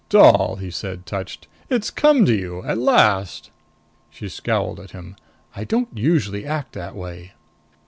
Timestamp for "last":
2.79-3.51